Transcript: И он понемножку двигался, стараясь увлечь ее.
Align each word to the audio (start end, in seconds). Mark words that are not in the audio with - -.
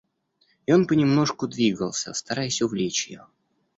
И 0.65 0.71
он 0.73 0.87
понемножку 0.87 1.47
двигался, 1.47 2.15
стараясь 2.15 2.63
увлечь 2.63 3.07
ее. 3.07 3.27